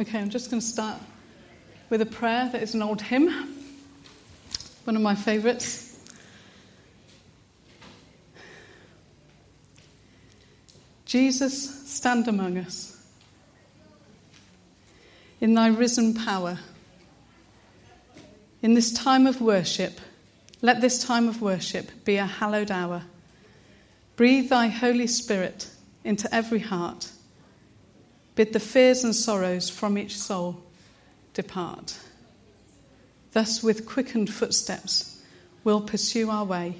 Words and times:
Okay, 0.00 0.18
I'm 0.18 0.30
just 0.30 0.50
going 0.50 0.60
to 0.60 0.66
start 0.66 0.98
with 1.90 2.00
a 2.00 2.06
prayer 2.06 2.48
that 2.50 2.62
is 2.62 2.74
an 2.74 2.80
old 2.80 3.02
hymn, 3.02 3.28
one 4.84 4.96
of 4.96 5.02
my 5.02 5.14
favourites. 5.14 5.98
Jesus, 11.04 11.90
stand 11.90 12.26
among 12.26 12.56
us. 12.56 12.98
In 15.42 15.52
thy 15.52 15.68
risen 15.68 16.14
power, 16.14 16.58
in 18.62 18.72
this 18.72 18.92
time 18.94 19.26
of 19.26 19.42
worship, 19.42 20.00
let 20.62 20.80
this 20.80 21.04
time 21.04 21.28
of 21.28 21.42
worship 21.42 21.90
be 22.06 22.16
a 22.16 22.24
hallowed 22.24 22.70
hour. 22.70 23.02
Breathe 24.16 24.48
thy 24.48 24.68
Holy 24.68 25.06
Spirit 25.06 25.68
into 26.02 26.34
every 26.34 26.60
heart. 26.60 27.10
Bid 28.34 28.52
the 28.52 28.60
fears 28.60 29.04
and 29.04 29.14
sorrows 29.14 29.68
from 29.68 29.98
each 29.98 30.16
soul 30.16 30.62
depart. 31.34 31.98
Thus, 33.32 33.62
with 33.62 33.86
quickened 33.86 34.32
footsteps, 34.32 35.22
we'll 35.64 35.80
pursue 35.80 36.30
our 36.30 36.44
way, 36.44 36.76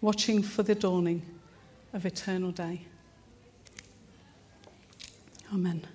watching 0.00 0.42
for 0.42 0.62
the 0.62 0.74
dawning 0.74 1.22
of 1.92 2.06
eternal 2.06 2.50
day. 2.50 2.82
Amen. 5.52 5.86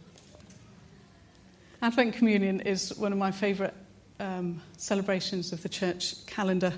Advent 1.82 2.16
Communion 2.16 2.62
is 2.62 2.96
one 2.98 3.12
of 3.12 3.18
my 3.18 3.32
favourite 3.32 3.74
um, 4.20 4.62
celebrations 4.78 5.52
of 5.52 5.62
the 5.62 5.70
church 5.70 6.26
calendar. 6.26 6.74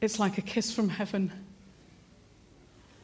It's 0.00 0.18
like 0.18 0.38
a 0.38 0.42
kiss 0.42 0.72
from 0.72 0.88
heaven 0.88 1.30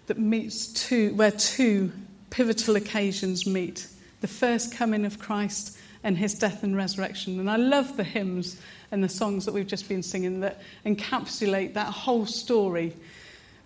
that 0.06 0.18
meets 0.18 0.66
two, 0.68 1.14
where 1.14 1.30
two 1.30 1.92
pivotal 2.30 2.76
occasions 2.76 3.46
meet 3.46 3.86
the 4.20 4.28
first 4.28 4.74
coming 4.74 5.04
of 5.04 5.18
Christ 5.18 5.76
and 6.02 6.16
his 6.16 6.34
death 6.34 6.62
and 6.62 6.76
resurrection. 6.76 7.38
And 7.40 7.50
I 7.50 7.56
love 7.56 7.96
the 7.96 8.04
hymns 8.04 8.60
and 8.90 9.04
the 9.04 9.08
songs 9.08 9.44
that 9.44 9.52
we've 9.52 9.66
just 9.66 9.88
been 9.88 10.02
singing 10.02 10.40
that 10.40 10.62
encapsulate 10.86 11.74
that 11.74 11.88
whole 11.88 12.26
story 12.26 12.94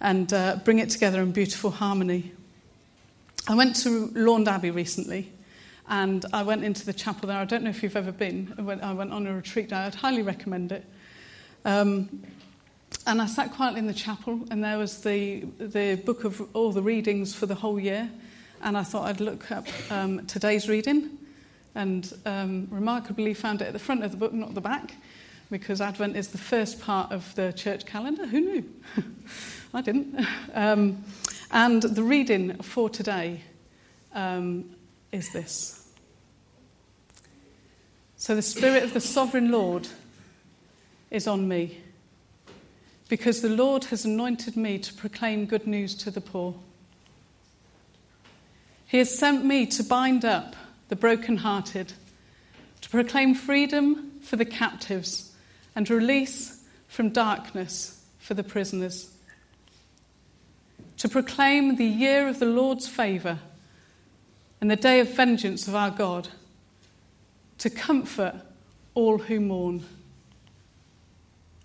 and 0.01 0.33
uh, 0.33 0.57
bring 0.65 0.81
it 0.81 0.91
together 0.91 1.23
in 1.23 1.33
beautiful 1.33 1.71
harmony. 1.71 2.33
I 3.47 3.55
went 3.55 3.77
to 3.77 4.11
Launde 4.15 4.49
Abbey 4.49 4.71
recently 4.71 5.31
and 5.89 6.25
I 6.33 6.43
went 6.43 6.65
into 6.65 6.85
the 6.87 6.93
chapel 6.93 7.29
there. 7.29 7.39
I 7.39 7.45
don't 7.45 7.63
know 7.63 7.71
if 7.71 7.83
you've 7.83 7.97
ever 7.97 8.13
been. 8.13 8.55
I 8.59 8.63
went, 8.63 8.83
I 8.83 8.93
went 8.93 9.13
on 9.13 9.27
a 9.27 9.35
retreat 9.35 9.69
there. 9.69 9.81
I'd 9.81 9.95
highly 9.95 10.23
recommend 10.23 10.73
it. 10.73 10.85
Um, 11.65 12.23
and 13.07 13.21
I 13.21 13.27
sat 13.27 13.53
quietly 13.53 13.81
in 13.81 13.87
the 13.87 13.95
chapel, 13.95 14.41
and 14.51 14.65
there 14.65 14.79
was 14.79 15.03
the, 15.03 15.41
the 15.59 15.97
book 15.97 16.25
of 16.25 16.41
all 16.55 16.73
the 16.73 16.81
readings 16.81 17.35
for 17.35 17.45
the 17.45 17.55
whole 17.55 17.79
year. 17.79 18.09
And 18.65 18.79
I 18.79 18.83
thought 18.83 19.07
I'd 19.07 19.21
look 19.21 19.53
up 19.53 19.67
um, 19.91 20.25
today's 20.25 20.71
reading, 20.71 21.19
and 21.75 22.11
um, 22.25 22.67
remarkably 22.71 23.35
found 23.35 23.61
it 23.61 23.67
at 23.67 23.75
the 23.75 23.79
front 23.79 24.03
of 24.03 24.11
the 24.11 24.17
book, 24.17 24.33
not 24.33 24.55
the 24.55 24.63
back, 24.63 24.95
because 25.51 25.83
Advent 25.83 26.17
is 26.17 26.29
the 26.29 26.39
first 26.39 26.81
part 26.81 27.13
of 27.13 27.35
the 27.35 27.53
church 27.53 27.85
calendar. 27.85 28.27
Who 28.27 28.41
knew? 28.41 28.65
I 29.75 29.83
didn't. 29.83 30.27
Um, 30.55 31.05
and 31.51 31.83
the 31.83 32.03
reading 32.03 32.55
for 32.63 32.89
today 32.89 33.43
um, 34.15 34.75
is 35.13 35.31
this. 35.35 35.87
So 38.17 38.35
the 38.35 38.41
Spirit 38.41 38.83
of 38.83 38.95
the 38.95 39.01
Sovereign 39.01 39.51
Lord 39.51 39.89
is 41.11 41.27
on 41.27 41.47
me 41.47 41.83
because 43.11 43.43
the 43.43 43.51
Lord 43.51 43.85
has 43.85 44.07
anointed 44.07 44.57
me 44.57 44.79
to 44.79 44.95
proclaim 44.95 45.45
good 45.45 45.67
news 45.67 45.95
to 45.97 46.11
the 46.11 46.23
poor. 46.23 46.55
He 48.95 48.99
has 48.99 49.13
sent 49.13 49.45
me 49.45 49.67
to 49.67 49.83
bind 49.83 50.25
up 50.25 50.55
the 50.89 50.95
brokenhearted, 50.95 51.95
to 52.81 52.89
proclaim 52.91 53.35
freedom 53.35 54.21
for 54.23 54.37
the 54.37 54.45
captives, 54.45 55.33
and 55.75 55.91
release 55.91 56.65
from 56.87 57.11
darkness 57.11 58.05
for 58.21 58.35
the 58.35 58.45
prisoners, 58.45 59.13
to 60.99 61.09
proclaim 61.09 61.75
the 61.75 61.85
year 61.85 62.29
of 62.29 62.39
the 62.39 62.47
Lord's 62.47 62.87
favour 62.87 63.41
and 64.61 64.71
the 64.71 64.77
day 64.77 65.01
of 65.01 65.09
vengeance 65.09 65.67
of 65.67 65.75
our 65.75 65.91
God, 65.91 66.29
to 67.59 67.71
comfort 67.71 68.37
all 68.95 69.19
who 69.19 69.41
mourn 69.41 69.85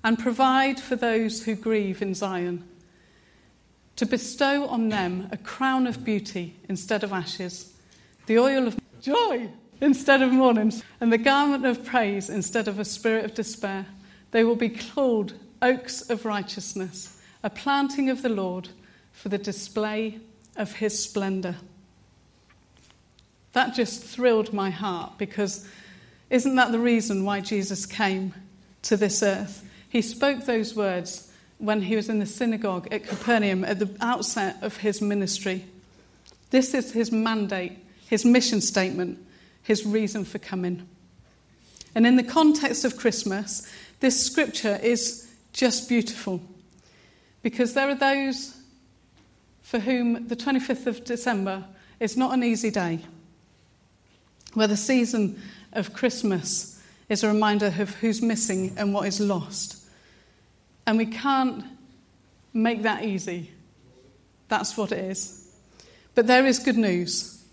and 0.03 0.18
provide 0.18 0.79
for 0.79 0.95
those 0.95 1.44
who 1.44 1.53
grieve 1.53 2.01
in 2.01 2.16
Zion, 2.16 2.63
to 4.00 4.06
bestow 4.06 4.66
on 4.68 4.88
them 4.88 5.28
a 5.34 5.36
crown 5.36 5.86
of 5.86 6.06
beauty 6.06 6.56
instead 6.70 7.04
of 7.04 7.12
ashes, 7.12 7.74
the 8.28 8.40
oil 8.40 8.66
of 8.66 8.80
joy 9.02 9.50
instead 9.82 10.22
of 10.22 10.32
mourning, 10.32 10.72
and 11.02 11.12
the 11.12 11.18
garment 11.18 11.66
of 11.66 11.84
praise 11.84 12.30
instead 12.30 12.70
of 12.70 12.80
a 12.80 12.86
spirit 12.86 13.26
of 13.26 13.34
despair. 13.34 13.86
They 14.32 14.46
will 14.46 14.56
be 14.56 14.70
called 14.70 15.34
oaks 15.62 16.10
of 16.10 16.24
righteousness, 16.24 17.20
a 17.44 17.50
planting 17.50 18.10
of 18.10 18.22
the 18.22 18.30
Lord 18.30 18.70
for 19.12 19.28
the 19.28 19.38
display 19.38 20.20
of 20.56 20.76
his 20.76 21.04
splendour. 21.04 21.58
That 23.52 23.76
just 23.76 24.02
thrilled 24.02 24.54
my 24.54 24.70
heart 24.70 25.18
because 25.18 25.68
isn't 26.30 26.56
that 26.56 26.72
the 26.72 26.80
reason 26.80 27.26
why 27.26 27.42
Jesus 27.42 27.86
came 27.86 28.34
to 28.84 28.96
this 28.96 29.22
earth? 29.22 29.70
He 29.90 30.02
spoke 30.02 30.46
those 30.46 30.74
words 30.74 31.28
when 31.59 31.81
he 31.81 31.96
was 31.96 32.09
in 32.09 32.20
the 32.20 32.25
synagogue 32.25 32.88
at 32.92 33.06
Capernaum 33.06 33.64
at 33.64 33.80
the 33.80 33.96
outset 34.02 34.58
of 34.62 34.78
his 34.78 35.02
ministry. 35.02 35.66
This 36.50 36.74
is 36.74 36.92
his 36.92 37.12
mandate, 37.12 37.78
his 38.08 38.25
mission 38.25 38.62
statement, 38.62 39.20
his 39.62 39.86
reason 39.86 40.25
for 40.25 40.40
coming. 40.40 40.88
And 41.94 42.08
in 42.08 42.16
the 42.16 42.24
context 42.24 42.86
of 42.86 42.98
Christmas, 42.98 43.69
this 44.00 44.25
scripture 44.25 44.80
is 44.81 45.30
just 45.53 45.90
beautiful 45.90 46.42
because 47.42 47.74
there 47.74 47.90
are 47.90 47.96
those 47.96 48.56
for 49.62 49.80
whom 49.80 50.28
the 50.28 50.36
25th 50.36 50.88
of 50.88 51.03
December 51.03 51.64
is 52.00 52.16
not 52.16 52.34
an 52.34 52.44
easy 52.44 52.72
day, 52.72 53.00
where 54.53 54.68
the 54.68 54.78
season 54.78 55.40
of 55.74 55.94
Christmas 55.94 56.81
is 57.09 57.24
a 57.24 57.28
reminder 57.28 57.68
of 57.68 57.94
who's 57.96 58.22
missing 58.22 58.74
and 58.78 58.94
what 58.94 59.08
is 59.08 59.19
lost. 59.19 59.78
And 60.89 60.97
we 60.97 61.05
can't 61.05 61.63
make 62.51 62.81
that 62.81 63.05
easy. 63.05 63.51
That's 64.47 64.75
what 64.75 64.91
it 64.91 64.97
is. 64.97 65.47
But 66.16 66.25
there 66.25 66.47
is 66.47 66.57
good 66.57 66.79
news. 66.79 67.44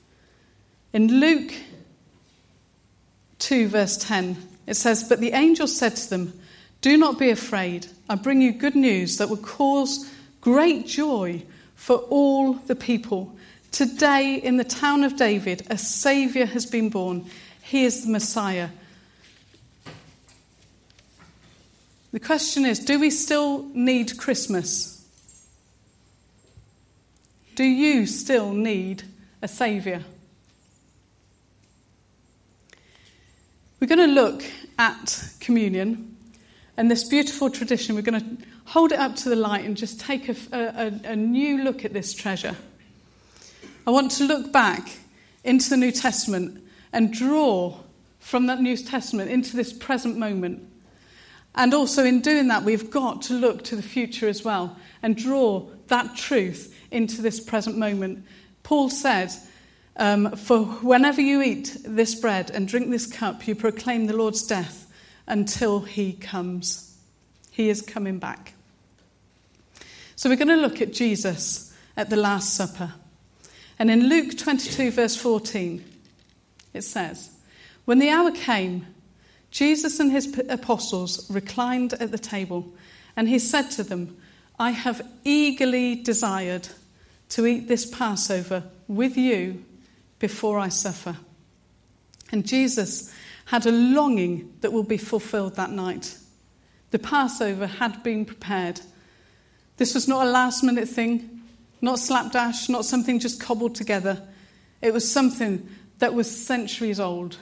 In 0.94 1.20
Luke 1.20 1.52
2, 3.41 3.69
verse 3.69 3.98
10, 3.98 4.38
it 4.66 4.72
says, 4.72 5.04
But 5.04 5.20
the 5.20 5.32
angel 5.32 5.66
said 5.66 5.97
to 5.97 6.08
them, 6.08 6.32
Do 6.80 6.97
not 6.97 7.19
be 7.19 7.28
afraid. 7.28 7.86
I 8.08 8.14
bring 8.14 8.41
you 8.41 8.52
good 8.52 8.74
news 8.74 9.19
that 9.19 9.28
will 9.28 9.36
cause 9.36 10.10
great 10.41 10.86
joy 10.86 11.42
for 11.74 11.97
all 12.08 12.54
the 12.54 12.74
people. 12.74 13.36
Today, 13.70 14.36
in 14.36 14.56
the 14.56 14.64
town 14.64 15.04
of 15.04 15.16
David, 15.16 15.66
a 15.68 15.76
Saviour 15.76 16.47
has 16.47 16.64
been 16.64 16.88
born. 16.88 17.26
He 17.60 17.84
is 17.84 18.03
the 18.03 18.10
Messiah 18.12 18.70
The 22.12 22.21
question 22.21 22.65
is 22.65 22.78
do 22.78 22.99
we 22.99 23.11
still 23.11 23.65
need 23.75 24.17
Christmas? 24.17 24.93
Do 27.55 27.65
you 27.65 28.06
still 28.06 28.53
need 28.53 29.03
a 29.43 29.49
Saviour? 29.49 30.03
We're 33.81 33.87
going 33.87 34.09
to 34.09 34.15
look 34.15 34.45
at 34.78 35.33
communion 35.41 36.16
and 36.77 36.91
this 36.91 37.05
beautiful 37.05 37.50
tradition. 37.50 37.95
We're 37.95 38.03
going 38.03 38.21
to 38.21 38.47
hold 38.66 38.93
it 38.93 38.99
up 38.99 39.16
to 39.16 39.28
the 39.28 39.37
light 39.37 39.65
and 39.65 39.77
just 39.77 40.00
take 40.00 40.28
a, 40.28 40.37
a, 40.53 41.11
a 41.12 41.16
new 41.16 41.62
look 41.62 41.84
at 41.84 41.93
this 41.93 42.12
treasure. 42.12 42.56
I 43.87 43.91
want 43.91 44.11
to 44.12 44.25
look 44.25 44.53
back 44.53 44.89
into 45.45 45.71
the 45.71 45.77
New 45.77 45.93
Testament 45.93 46.62
and 46.93 47.12
draw 47.12 47.78
from 48.19 48.47
that 48.47 48.60
New 48.60 48.77
Testament 48.77 49.30
into 49.30 49.57
this 49.57 49.72
present 49.72 50.19
moment 50.19 50.69
and 51.56 51.72
also, 51.72 52.04
in 52.04 52.20
doing 52.20 52.48
that, 52.48 52.64
we've 52.64 52.91
got 52.91 53.22
to 53.22 53.34
look 53.34 53.64
to 53.64 53.76
the 53.76 53.82
future 53.82 54.28
as 54.28 54.44
well 54.44 54.76
and 55.03 55.16
draw 55.16 55.66
that 55.86 56.14
truth 56.14 56.76
into 56.91 57.22
this 57.22 57.41
present 57.41 57.78
moment. 57.78 58.24
Paul 58.62 58.91
said, 58.91 59.32
um, 59.97 60.36
For 60.36 60.64
whenever 60.64 61.22
you 61.22 61.41
eat 61.41 61.74
this 61.82 62.14
bread 62.14 62.50
and 62.50 62.68
drink 62.68 62.91
this 62.91 63.06
cup, 63.06 63.48
you 63.48 63.54
proclaim 63.54 64.06
the 64.06 64.16
Lord's 64.16 64.47
death 64.47 64.92
until 65.26 65.80
he 65.80 66.12
comes. 66.12 66.98
He 67.50 67.70
is 67.70 67.80
coming 67.80 68.18
back. 68.18 68.53
So, 70.14 70.28
we're 70.28 70.36
going 70.36 70.48
to 70.48 70.56
look 70.56 70.82
at 70.82 70.92
Jesus 70.92 71.74
at 71.97 72.10
the 72.10 72.16
Last 72.16 72.54
Supper. 72.54 72.92
And 73.78 73.91
in 73.91 74.10
Luke 74.10 74.36
22, 74.36 74.91
verse 74.91 75.16
14, 75.16 75.82
it 76.74 76.82
says, 76.82 77.30
When 77.86 77.98
the 77.98 78.10
hour 78.10 78.30
came, 78.30 78.86
Jesus 79.56 80.00
and 80.00 80.12
his 80.12 80.38
apostles 80.50 81.30
reclined 81.30 81.94
at 81.94 82.10
the 82.10 82.18
table, 82.18 82.74
and 83.16 83.26
he 83.26 83.38
said 83.38 83.70
to 83.70 83.82
them, 83.82 84.14
I 84.58 84.72
have 84.72 85.00
eagerly 85.24 85.94
desired 85.94 86.68
to 87.30 87.47
eat 87.47 87.66
this 87.66 87.86
Passover 87.86 88.64
with 88.86 89.16
you 89.16 89.64
before 90.18 90.58
I 90.58 90.68
suffer. 90.68 91.16
And 92.30 92.47
Jesus 92.47 93.10
had 93.47 93.64
a 93.64 93.72
longing 93.72 94.53
that 94.60 94.74
will 94.74 94.82
be 94.82 94.98
fulfilled 94.98 95.56
that 95.56 95.70
night. 95.70 96.18
The 96.91 96.98
Passover 96.98 97.66
had 97.66 98.03
been 98.03 98.26
prepared. 98.26 98.82
This 99.78 99.94
was 99.94 100.06
not 100.06 100.26
a 100.26 100.30
last 100.30 100.64
minute 100.64 100.86
thing, 100.86 101.41
not 101.80 101.98
slapdash, 101.98 102.68
not 102.68 102.84
something 102.84 103.20
just 103.20 103.41
cobbled 103.41 103.74
together. 103.74 104.22
It 104.82 104.92
was 104.92 105.10
something 105.10 105.66
that 105.98 106.12
was 106.12 106.30
centuries 106.30 107.00
old. 107.00 107.38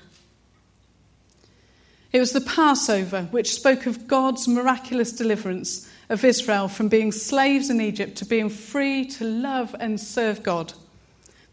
It 2.15 2.21
was 2.21 2.31
the 2.31 2.41
Passover 2.41 3.23
which 3.33 3.53
spoke 3.53 3.87
of 3.87 4.07
God's 4.07 4.47
miraculous 4.47 5.11
deliverance 5.11 5.91
of 6.09 6.25
Israel 6.25 6.69
from 6.69 6.87
being 6.87 7.11
slaves 7.11 7.71
in 7.71 7.81
Egypt 7.81 8.15
to 8.19 8.25
being 8.25 8.49
free 8.49 9.05
to 9.07 9.25
love 9.25 9.75
and 9.81 10.01
serve 10.01 10.45
God. 10.45 10.75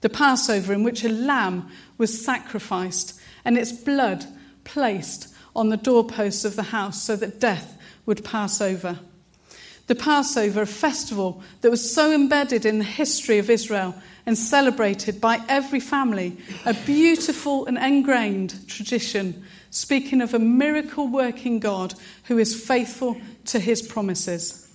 The 0.01 0.09
Passover 0.09 0.71
in 0.71 0.83
which 0.83 1.03
a 1.03 1.09
lamb 1.09 1.71
was 1.97 2.23
sacrificed 2.23 3.19
and 3.43 3.57
its 3.57 3.71
blood 3.71 4.23
placed 4.63 5.33
on 5.55 5.69
the 5.69 5.77
doorposts 5.77 6.45
of 6.45 6.55
the 6.55 6.61
house 6.61 7.01
so 7.01 7.15
that 7.15 7.39
death 7.39 7.75
would 8.05 8.23
pass 8.23 8.61
over. 8.61 8.99
The 9.91 9.95
Passover, 9.95 10.61
a 10.61 10.65
festival 10.65 11.43
that 11.59 11.69
was 11.69 11.93
so 11.93 12.13
embedded 12.13 12.65
in 12.65 12.77
the 12.77 12.85
history 12.85 13.39
of 13.39 13.49
Israel 13.49 13.93
and 14.25 14.38
celebrated 14.38 15.19
by 15.19 15.41
every 15.49 15.81
family, 15.81 16.38
a 16.65 16.73
beautiful 16.73 17.65
and 17.65 17.77
ingrained 17.77 18.69
tradition 18.69 19.43
speaking 19.69 20.21
of 20.21 20.33
a 20.33 20.39
miracle 20.39 21.09
working 21.09 21.59
God 21.59 21.93
who 22.23 22.38
is 22.38 22.65
faithful 22.65 23.19
to 23.47 23.59
his 23.59 23.81
promises. 23.81 24.71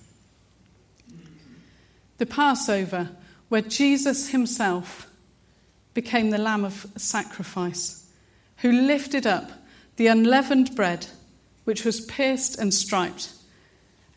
The 2.19 2.27
Passover, 2.27 3.09
where 3.49 3.63
Jesus 3.63 4.29
himself 4.29 5.09
became 5.95 6.29
the 6.29 6.37
Lamb 6.37 6.63
of 6.63 6.85
sacrifice, 6.95 8.07
who 8.57 8.71
lifted 8.71 9.25
up 9.25 9.49
the 9.95 10.05
unleavened 10.05 10.75
bread, 10.75 11.07
which 11.63 11.83
was 11.83 12.01
pierced 12.01 12.59
and 12.59 12.71
striped, 12.71 13.33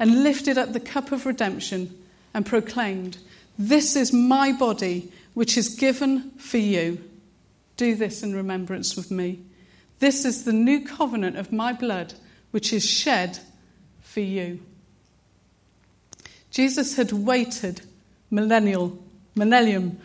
and 0.00 0.24
lifted 0.24 0.58
up 0.58 0.72
the 0.72 0.80
cup 0.80 1.12
of 1.12 1.26
redemption 1.26 1.94
and 2.34 2.44
proclaimed, 2.46 3.18
This 3.58 3.94
is 3.94 4.12
my 4.12 4.50
body, 4.50 5.12
which 5.34 5.56
is 5.56 5.76
given 5.76 6.30
for 6.38 6.56
you. 6.56 6.98
Do 7.76 7.94
this 7.94 8.22
in 8.22 8.34
remembrance 8.34 8.96
of 8.96 9.10
me. 9.10 9.40
This 9.98 10.24
is 10.24 10.44
the 10.44 10.54
new 10.54 10.84
covenant 10.84 11.36
of 11.36 11.52
my 11.52 11.74
blood, 11.74 12.14
which 12.50 12.72
is 12.72 12.88
shed 12.88 13.38
for 14.00 14.20
you. 14.20 14.60
Jesus 16.50 16.96
had 16.96 17.12
waited 17.12 17.82
millennial, 18.30 18.98
millennium 19.34 20.00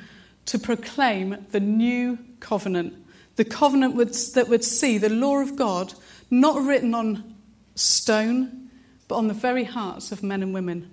to 0.47 0.59
proclaim 0.59 1.45
the 1.51 1.61
new 1.61 2.19
covenant, 2.41 2.93
the 3.37 3.45
covenant 3.45 3.95
that 4.33 4.49
would 4.49 4.63
see 4.63 4.97
the 4.97 5.09
law 5.09 5.39
of 5.39 5.55
God 5.55 5.93
not 6.29 6.61
written 6.61 6.93
on 6.93 7.35
stone, 7.75 8.64
but 9.07 9.15
on 9.15 9.27
the 9.27 9.33
very 9.33 9.63
hearts 9.63 10.11
of 10.11 10.23
men 10.23 10.41
and 10.41 10.53
women. 10.53 10.91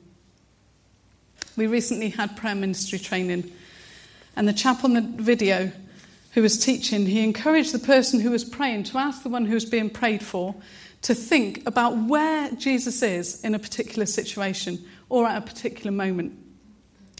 We 1.56 1.66
recently 1.66 2.10
had 2.10 2.36
prayer 2.36 2.54
ministry 2.54 2.98
training, 2.98 3.52
and 4.36 4.48
the 4.48 4.52
chap 4.52 4.84
on 4.84 4.94
the 4.94 5.00
video 5.02 5.72
who 6.32 6.42
was 6.42 6.58
teaching, 6.58 7.06
he 7.06 7.22
encouraged 7.22 7.72
the 7.72 7.78
person 7.78 8.20
who 8.20 8.30
was 8.30 8.44
praying 8.44 8.84
to 8.84 8.98
ask 8.98 9.22
the 9.22 9.28
one 9.28 9.44
who 9.44 9.54
was 9.54 9.66
being 9.66 9.90
prayed 9.90 10.22
for 10.22 10.54
to 11.02 11.14
think 11.14 11.66
about 11.66 11.96
where 11.96 12.50
Jesus 12.52 13.02
is 13.02 13.42
in 13.44 13.54
a 13.54 13.58
particular 13.58 14.06
situation 14.06 14.82
or 15.08 15.26
at 15.26 15.36
a 15.36 15.46
particular 15.46 15.90
moment. 15.90 16.38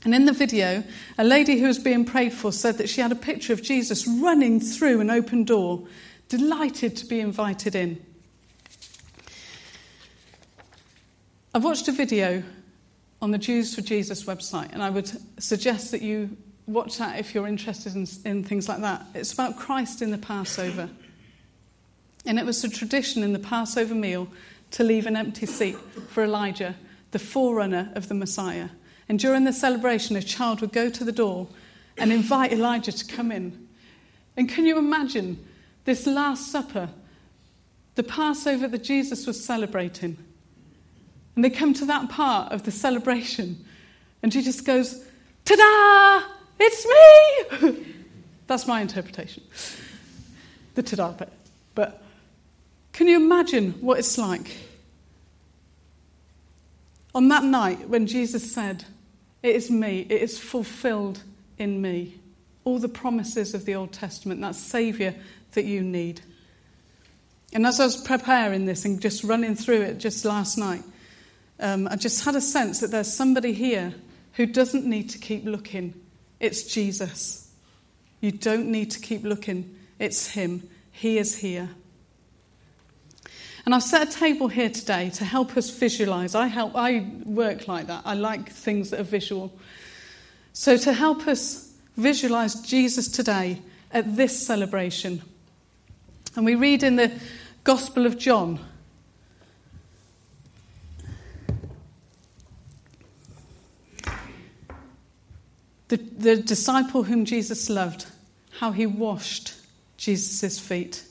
And 0.05 0.15
in 0.15 0.25
the 0.25 0.33
video, 0.33 0.83
a 1.19 1.25
lady 1.25 1.61
who 1.61 1.67
was 1.67 1.79
being 1.79 2.05
prayed 2.05 2.33
for 2.33 2.53
said 2.53 2.79
that 2.79 2.89
she 2.89 3.01
had 3.01 3.13
a 3.13 3.17
picture 3.17 3.53
of 3.53 3.63
Jesus 3.63 4.07
running 4.07 4.61
through 4.61 5.01
an 5.01 5.11
open 5.11 5.45
door, 5.45 5.87
delighted 6.29 6.97
to 6.97 7.07
be 7.07 7.21
invited 7.21 7.75
in. 7.75 8.05
I've 11.55 11.65
watched 11.65 11.87
a 11.89 11.93
video 11.93 12.43
on 13.21 13.31
the 13.31 13.37
Jews 13.37 13.75
for 13.75 13.83
Jesus 13.83 14.25
website, 14.25 14.71
and 14.73 14.83
I 14.83 14.89
would 14.89 15.13
suggest 15.39 15.91
that 15.91 16.01
you 16.01 16.35
watch 16.67 16.97
that 16.97 17.19
if 17.19 17.35
you're 17.35 17.47
interested 17.47 17.95
in, 17.95 18.07
in 18.25 18.43
things 18.43 18.71
like 18.71 18.81
that. 18.81 19.05
It's 19.15 19.35
about 19.35 19.59
Christ 19.59 20.01
in 20.01 20.11
the 20.11 20.17
Passover. 20.17 20.89
And 22.25 22.39
it 22.39 22.47
was 22.47 22.65
a 22.65 22.71
tradition 22.71 23.23
in 23.23 23.35
the 23.35 23.39
Passover 23.39 23.95
meal 23.95 24.29
to 24.71 24.83
leave 24.83 25.05
an 25.05 25.15
empty 25.15 25.45
seat 25.45 25.77
for 26.09 26.25
Elijah, 26.25 26.75
the 27.11 27.19
forerunner 27.19 27.93
of 27.97 28.09
the 28.09 28.15
Messiah. 28.15 28.71
And 29.11 29.19
during 29.19 29.45
the 29.45 29.53
celebration, 29.53 30.17
a 30.17 30.23
child 30.23 30.63
would 30.63 30.73
go 30.73 30.89
to 30.89 31.05
the 31.05 31.13
door 31.13 31.49
and 31.99 32.11
invite 32.15 32.55
Elijah 32.55 32.93
to 32.93 33.05
come 33.05 33.31
in. 33.31 33.69
And 34.39 34.49
can 34.49 34.65
you 34.65 34.79
imagine 34.79 35.45
this 35.85 36.07
Last 36.07 36.51
Supper, 36.51 36.89
the 37.95 38.03
Passover 38.03 38.69
that 38.69 38.85
Jesus 38.85 39.27
was 39.27 39.45
celebrating? 39.45 40.17
And 41.35 41.45
they 41.45 41.51
come 41.51 41.73
to 41.75 41.87
that 41.87 42.11
part 42.11 42.53
of 42.53 42.65
the 42.65 42.71
celebration, 42.71 43.65
and 44.23 44.31
Jesus 44.31 44.61
goes, 44.61 45.03
Ta 45.45 45.57
da! 45.57 46.29
It's 46.61 46.87
me! 47.63 47.87
That's 48.47 48.67
my 48.67 48.81
interpretation. 48.81 49.43
The 50.75 50.83
ta 50.83 51.11
bit. 51.13 51.33
But 51.75 52.03
can 52.93 53.09
you 53.09 53.17
imagine 53.17 53.73
what 53.81 53.99
it's 53.99 54.19
like? 54.19 54.57
On 57.15 57.29
that 57.29 57.45
night 57.45 57.89
when 57.89 58.07
Jesus 58.07 58.53
said, 58.53 58.85
It 59.43 59.57
is 59.57 59.71
me, 59.71 60.07
it 60.09 60.23
is 60.23 60.39
fulfilled 60.39 61.23
in 61.59 61.81
me. 61.81 62.19
All 62.65 62.79
the 62.79 62.89
promises 62.89 63.55
of 63.55 63.65
the 63.65 63.75
Old 63.75 63.93
Testament, 63.93 64.41
that 64.43 64.55
Saviour 64.55 65.15
that 65.53 65.65
you 65.65 65.83
need. 65.83 66.21
And 67.53 67.67
as 67.67 67.81
I 67.81 67.85
was 67.85 67.97
preparing 67.97 68.65
this 68.65 68.85
and 68.85 69.01
just 69.01 69.25
running 69.25 69.57
through 69.57 69.83
it 69.83 69.99
just 69.99 70.25
last 70.25 70.57
night, 70.57 70.83
um, 71.63 71.89
I 71.89 71.97
just 71.97 72.25
had 72.25 72.37
a 72.37 72.41
sense 72.41 72.81
that 72.81 72.91
there's 72.91 73.13
somebody 73.13 73.53
here 73.53 73.95
who 74.35 74.47
doesn't 74.47 74.85
need 74.85 75.11
to 75.11 75.19
keep 75.19 75.45
looking 75.45 75.95
it's 76.43 76.65
Jesus. 76.65 77.49
You 78.21 78.33
don't 78.33 78.67
need 78.67 78.91
to 78.91 79.01
keep 79.01 79.23
looking, 79.23 79.79
it's 80.01 80.27
Him. 80.27 80.69
He 80.91 81.17
is 81.17 81.39
here. 81.39 81.71
And 83.65 83.73
I've 83.73 83.85
set 83.85 84.09
a 84.09 84.11
table 84.11 84.49
here 84.49 84.69
today 84.69 85.11
to 85.11 85.25
help 85.25 85.57
us 85.57 85.71
visualize. 85.71 86.35
I 86.35 86.49
help 86.49 86.75
I 86.75 87.07
work 87.25 87.69
like 87.69 87.87
that. 87.87 88.03
I 88.05 88.15
like 88.15 88.51
things 88.51 88.91
that 88.91 88.99
are 88.99 89.05
visual. 89.05 89.53
So 90.53 90.77
to 90.79 90.93
help 90.93 91.29
us 91.29 91.73
visualize 91.97 92.57
Jesus 92.57 93.07
today 93.07 93.63
at 93.93 94.17
this 94.17 94.45
celebration. 94.45 95.23
And 96.35 96.45
we 96.45 96.57
read 96.57 96.83
in 96.83 96.97
the 96.97 97.13
Gospel 97.63 98.05
of 98.05 98.19
John 98.19 98.59
the, 105.93 105.99
the 105.99 106.37
disciple 106.37 107.03
whom 107.03 107.27
Jesus 107.27 107.69
loved, 107.69 108.07
how 108.61 108.73
he 108.73 108.87
washed 108.87 109.53
Jesus' 109.99 110.59
feet. 110.59 111.05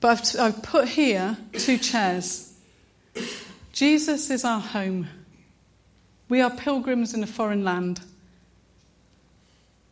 But 0.00 0.34
I've, 0.34 0.40
I've 0.40 0.62
put 0.64 0.88
here 0.88 1.36
two 1.52 1.78
chairs. 1.78 2.52
Jesus 3.72 4.28
is 4.28 4.44
our 4.44 4.58
home. 4.58 5.06
We 6.28 6.40
are 6.40 6.50
pilgrims 6.50 7.14
in 7.14 7.22
a 7.22 7.26
foreign 7.28 7.62
land. 7.62 8.00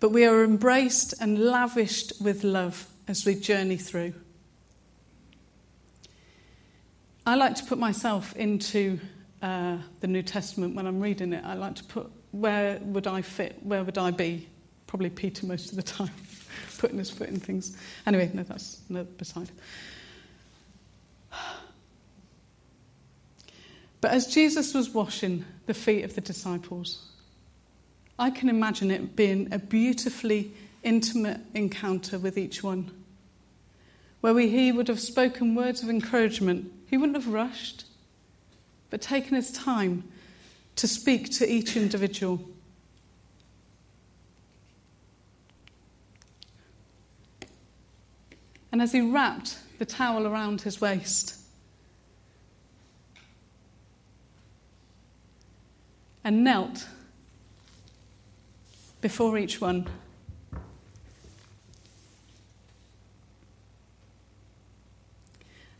But 0.01 0.09
we 0.11 0.25
are 0.25 0.43
embraced 0.43 1.15
and 1.21 1.39
lavished 1.39 2.15
with 2.21 2.43
love 2.43 2.89
as 3.07 3.25
we 3.25 3.37
journey 3.37 3.77
through. 3.77 4.13
I 7.25 7.37
like 7.37 7.55
to 7.55 7.65
put 7.65 7.79
myself 7.79 8.35
into 8.35 8.99
uh, 9.41 9.77
the 10.01 10.09
New 10.09 10.23
Testament 10.23 10.75
when 10.75 10.89
I'm 10.89 10.99
reading 10.99 11.33
it. 11.33 11.45
I 11.45 11.55
like 11.55 11.77
to 11.77 11.85
put 11.85 12.11
where 12.33 12.79
would 12.83 13.07
I 13.07 13.23
fit? 13.23 13.59
Where 13.63 13.83
would 13.85 13.99
I 13.99 14.11
be? 14.11 14.49
Probably 14.87 15.11
Peter 15.11 15.47
most 15.47 15.71
of 15.71 15.77
the 15.77 15.83
time, 15.83 16.11
putting 16.79 16.99
his 16.99 17.11
foot 17.11 17.29
in 17.29 17.41
things. 17.41 17.77
Anyway, 18.07 18.31
no, 18.33 18.43
that's 18.43 18.81
no, 18.89 19.05
beside. 19.05 19.51
But 24.01 24.13
as 24.13 24.27
Jesus 24.27 24.73
was 24.73 24.91
washing 24.91 25.45
the 25.67 25.75
feet 25.75 26.05
of 26.05 26.15
the 26.15 26.21
disciples, 26.21 27.07
I 28.19 28.31
can 28.31 28.49
imagine 28.49 28.91
it 28.91 29.15
being 29.15 29.53
a 29.53 29.59
beautifully 29.59 30.53
intimate 30.83 31.41
encounter 31.55 32.19
with 32.19 32.39
each 32.39 32.63
one, 32.63 32.91
where 34.23 34.33
we, 34.33 34.49
he 34.49 34.73
would 34.73 34.89
have 34.89 35.01
spoken 35.01 35.55
words 35.55 35.83
of 35.83 35.91
encouragement. 35.91 36.73
He 36.89 36.97
wouldn't 36.97 37.17
have 37.17 37.33
rushed, 37.33 37.85
but 38.89 39.01
taken 39.01 39.37
his 39.37 39.53
time 39.53 40.05
to 40.81 40.89
speak 40.89 41.31
to 41.31 41.47
each 41.47 41.77
individual. 41.77 42.41
And 48.73 48.81
as 48.81 48.91
he 48.91 49.03
wrapped 49.03 49.59
the 49.79 49.85
towel 49.85 50.27
around 50.27 50.63
his 50.63 50.81
waist 50.81 51.37
and 56.25 56.43
knelt 56.43 56.89
before 59.03 59.37
each 59.37 59.61
one, 59.61 59.87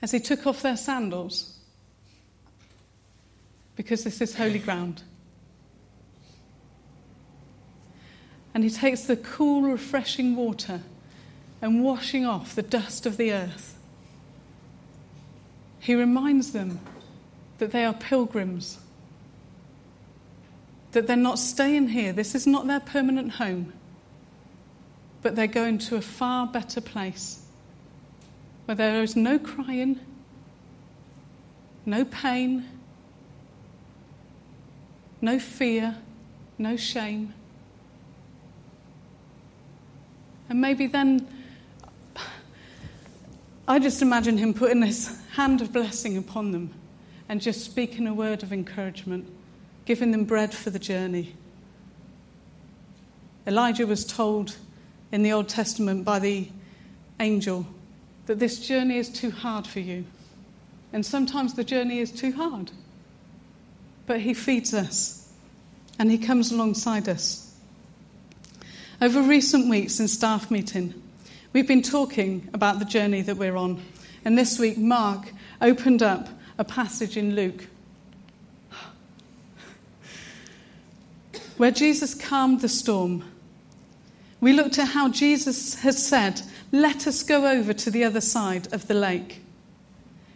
as 0.03 0.11
he 0.11 0.21
took 0.21 0.47
off 0.47 0.61
their 0.61 0.77
sandals, 0.77 1.60
because 3.81 4.05
this 4.05 4.21
is 4.21 4.35
holy 4.35 4.59
ground. 4.59 5.03
And 8.53 8.63
he 8.63 8.69
takes 8.69 9.05
the 9.05 9.17
cool, 9.17 9.63
refreshing 9.63 10.37
water 10.37 10.83
and 11.63 11.83
washing 11.83 12.27
off 12.27 12.55
the 12.55 12.61
dust 12.63 13.07
of 13.07 13.17
the 13.17 13.33
earth. 13.33 13.79
He 15.79 15.95
reminds 15.95 16.53
them 16.53 16.81
that 17.57 17.73
they 17.73 17.87
are 17.87 17.95
pilgrims, 17.95 18.81
that 20.93 21.07
they're 21.07 21.17
not 21.17 21.39
staying 21.39 21.89
here. 21.89 22.13
This 22.13 22.35
is 22.35 22.47
not 22.47 22.67
their 22.67 22.81
permanent 22.81 23.33
home, 23.33 23.73
but 25.23 25.37
they're 25.37 25.47
going 25.47 25.79
to 25.79 25.97
a 25.97 26.03
far 26.03 26.47
better 26.47 26.83
place 26.83 27.47
where 28.67 28.75
there 28.75 29.03
is 29.03 29.17
no 29.17 29.39
crying, 29.39 29.99
no 31.87 32.05
pain, 32.05 32.67
no 35.21 35.39
fear, 35.39 35.97
no 36.59 36.77
shame. 36.77 37.35
And 40.49 40.61
maybe 40.61 40.87
then 40.87 41.27
I 43.69 43.79
just 43.79 44.03
imagine 44.03 44.37
him 44.37 44.53
putting 44.53 44.83
his 44.83 45.17
hand 45.33 45.61
of 45.61 45.73
blessing 45.73 46.17
upon 46.17 46.51
them 46.51 46.75
and 47.29 47.41
just 47.41 47.65
speaking 47.65 48.09
a 48.09 48.13
word 48.13 48.43
of 48.43 48.53
encouragement, 48.53 49.31
giving 49.85 50.11
them 50.11 50.25
bread 50.25 50.53
for 50.53 50.71
the 50.71 50.79
journey. 50.81 51.37
Elijah 53.47 53.87
was 53.87 54.05
told 54.05 54.57
in 55.13 55.23
the 55.23 55.33
Old 55.33 55.49
Testament 55.49 56.05
by 56.05 56.19
the 56.19 56.49
angel 57.21 57.67
that 58.27 58.39
this 58.39 58.67
journey 58.67 58.97
is 58.97 59.09
too 59.09 59.31
hard 59.31 59.67
for 59.67 59.81
you. 59.81 60.05
And 60.93 61.07
sometimes 61.07 61.55
the 61.55 61.65
journey 61.65 62.01
is 62.01 62.11
too 62.11 62.33
hard. 62.33 62.73
But 64.11 64.23
he 64.23 64.35
feeds 64.35 64.75
us 64.75 65.33
and 65.97 66.11
he 66.11 66.19
comes 66.19 66.51
alongside 66.51 67.09
us. 67.09 67.55
Over 69.01 69.23
recent 69.23 69.71
weeks 69.71 70.01
in 70.01 70.09
staff 70.09 70.51
meeting, 70.51 71.01
we've 71.53 71.69
been 71.69 71.81
talking 71.81 72.49
about 72.53 72.81
the 72.81 72.85
journey 72.85 73.23
that 73.23 73.37
we're 73.37 73.55
on. 73.55 73.81
And 74.25 74.37
this 74.37 74.59
week, 74.59 74.77
Mark 74.77 75.33
opened 75.63 76.03
up 76.03 76.29
a 76.59 76.65
passage 76.65 77.17
in 77.17 77.37
Luke 77.37 77.69
where 81.57 81.71
Jesus 81.71 82.13
calmed 82.13 82.63
the 82.63 82.69
storm. 82.69 83.23
We 84.41 84.55
looked 84.55 84.81
at 84.81 84.89
how 84.89 85.11
Jesus 85.11 85.77
has 85.83 86.05
said, 86.05 86.43
Let 86.73 87.07
us 87.07 87.23
go 87.23 87.47
over 87.47 87.73
to 87.75 87.93
the 87.93 88.03
other 88.03 88.21
side 88.21 88.73
of 88.73 88.89
the 88.89 88.95
lake. 88.95 89.41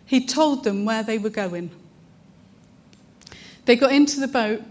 He 0.06 0.24
told 0.24 0.62
them 0.62 0.84
where 0.84 1.02
they 1.02 1.18
were 1.18 1.28
going. 1.28 1.72
They 3.64 3.76
got 3.76 3.92
into 3.92 4.20
the 4.20 4.28
boat, 4.28 4.62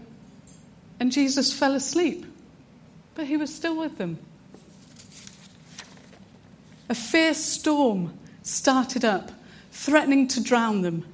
and 1.00 1.10
Jesus 1.10 1.52
fell 1.52 1.74
asleep, 1.74 2.24
but 3.14 3.26
he 3.26 3.36
was 3.36 3.54
still 3.54 3.76
with 3.76 3.98
them. 3.98 4.18
A 6.88 6.94
fierce 6.94 7.38
storm 7.38 8.16
started 8.42 9.04
up, 9.04 9.32
threatening 9.72 10.28
to 10.28 10.42
drown 10.42 10.82
them. 10.82 11.04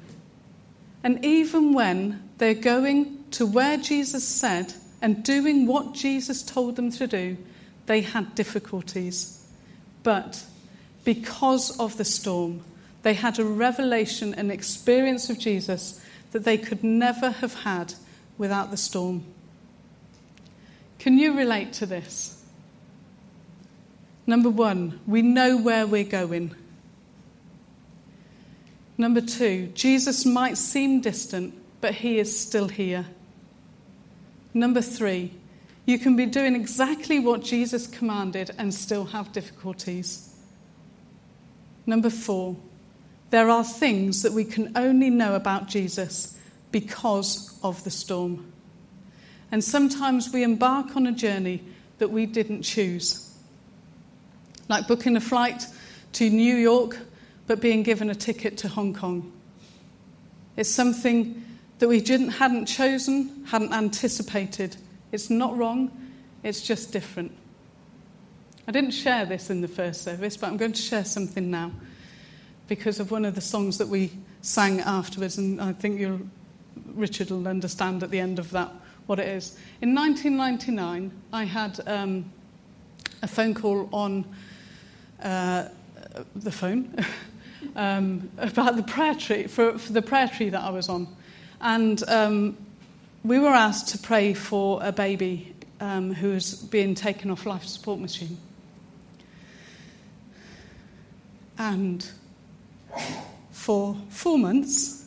And 1.02 1.25
even 1.25 1.72
when 1.72 2.28
they're 2.38 2.54
going 2.54 3.25
to 3.32 3.46
where 3.46 3.76
Jesus 3.76 4.26
said 4.26 4.75
and 5.00 5.22
doing 5.22 5.66
what 5.66 5.94
Jesus 5.94 6.42
told 6.42 6.76
them 6.76 6.90
to 6.92 7.06
do, 7.06 7.37
they 7.87 8.02
had 8.02 8.34
difficulties. 8.34 9.46
But 10.02 10.44
because 11.04 11.78
of 11.78 11.96
the 11.96 12.04
storm, 12.04 12.62
they 13.02 13.14
had 13.14 13.38
a 13.38 13.44
revelation 13.44 14.34
and 14.34 14.52
experience 14.52 15.30
of 15.30 15.38
Jesus 15.38 16.00
that 16.32 16.44
they 16.44 16.58
could 16.58 16.84
never 16.84 17.30
have 17.30 17.54
had 17.54 17.94
without 18.38 18.70
the 18.70 18.76
storm. 18.76 19.25
Can 20.99 21.18
you 21.18 21.37
relate 21.37 21.72
to 21.75 21.87
this? 21.87 22.42
Number 24.26 24.50
one, 24.50 25.00
we 25.06 25.22
know 25.22 25.56
where 25.56 25.87
we're 25.87 26.04
going. 26.04 26.54
Number 28.96 29.20
two, 29.20 29.68
Jesus 29.68 30.26
might 30.26 30.58
seem 30.58 31.00
distant, 31.00 31.54
but 31.80 31.94
he 31.94 32.18
is 32.18 32.38
still 32.38 32.68
here. 32.68 33.06
Number 34.52 34.82
three, 34.82 35.32
you 35.87 35.99
can 35.99 36.16
be 36.16 36.26
doing 36.26 36.54
exactly 36.54 37.18
what 37.18 37.42
Jesus 37.42 37.87
commanded 37.87 38.50
and 38.58 38.72
still 38.72 39.06
have 39.06 39.32
difficulties. 39.32 40.34
Number 41.87 42.10
four, 42.10 42.56
there 43.30 43.49
are 43.49 43.64
things 43.64 44.22
that 44.22 44.32
we 44.32 44.44
can 44.44 44.72
only 44.76 45.08
know 45.08 45.34
about 45.34 45.68
Jesus 45.68 46.37
because 46.72 47.58
of 47.62 47.82
the 47.84 47.90
storm. 47.90 48.52
And 49.52 49.62
sometimes 49.62 50.32
we 50.32 50.42
embark 50.42 50.96
on 50.96 51.06
a 51.06 51.12
journey 51.12 51.62
that 51.99 52.10
we 52.10 52.26
didn't 52.26 52.62
choose. 52.62 53.32
Like 54.68 54.87
booking 54.87 55.16
a 55.16 55.20
flight 55.20 55.66
to 56.12 56.28
New 56.28 56.56
York 56.56 56.99
but 57.46 57.60
being 57.60 57.82
given 57.82 58.10
a 58.10 58.14
ticket 58.14 58.58
to 58.58 58.68
Hong 58.68 58.94
Kong. 58.94 59.32
It's 60.56 60.70
something 60.70 61.44
that 61.80 61.88
we 61.88 62.00
didn't, 62.00 62.28
hadn't 62.28 62.66
chosen, 62.66 63.44
hadn't 63.46 63.72
anticipated. 63.72 64.76
It's 65.10 65.30
not 65.30 65.56
wrong, 65.56 65.90
it's 66.44 66.60
just 66.60 66.92
different. 66.92 67.32
I 68.68 68.72
didn't 68.72 68.92
share 68.92 69.26
this 69.26 69.50
in 69.50 69.62
the 69.62 69.68
first 69.68 70.02
service, 70.02 70.37
but 70.37 70.46
I'm 70.46 70.58
going 70.58 70.72
to 70.72 70.80
share 70.80 71.04
something 71.04 71.50
now 71.50 71.72
because 72.71 73.00
of 73.00 73.11
one 73.11 73.25
of 73.25 73.35
the 73.35 73.41
songs 73.41 73.79
that 73.79 73.89
we 73.89 74.12
sang 74.43 74.79
afterwards, 74.79 75.39
and 75.39 75.61
I 75.61 75.73
think 75.73 75.99
you'll, 75.99 76.21
Richard 76.95 77.31
will 77.31 77.49
understand 77.49 78.05
at 78.05 78.12
the 78.12 78.21
end 78.21 78.39
of 78.39 78.49
that 78.53 78.71
what 79.07 79.19
it 79.19 79.27
is. 79.27 79.59
In 79.81 79.93
1999, 79.93 81.11
I 81.33 81.45
had 81.45 81.81
um, 81.89 82.31
a 83.23 83.27
phone 83.27 83.55
call 83.55 83.89
on 83.93 84.25
uh, 85.21 85.65
the 86.37 86.53
phone 86.53 86.95
um, 87.75 88.31
about 88.39 88.77
the 88.77 88.85
prayer 88.85 89.17
tree, 89.17 89.49
for, 89.49 89.77
for, 89.77 89.93
the 89.93 90.00
prayer 90.00 90.29
tree 90.29 90.50
that 90.50 90.62
I 90.62 90.71
was 90.71 90.89
on. 90.89 91.09
And 91.61 92.00
um, 92.09 92.57
we 93.25 93.41
were 93.41 93.49
asked 93.49 93.89
to 93.89 93.99
pray 93.99 94.33
for 94.33 94.79
a 94.81 94.93
baby 94.93 95.57
um, 95.81 96.15
who 96.15 96.35
was 96.35 96.55
being 96.55 96.95
taken 96.95 97.33
off 97.33 97.47
life 97.47 97.65
support 97.65 97.99
machine. 97.99 98.39
And 101.59 102.09
for 103.50 103.97
four 104.09 104.38
months, 104.38 105.06